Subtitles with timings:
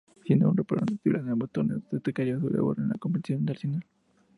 [0.25, 3.85] Siendo un recurrente titular en ambos torneos, destacaría su labor en la competencia internacional.